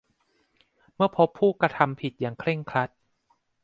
[0.95, 2.89] เมื่อพบผู้กระทำผิดอย่างเคร่งครัด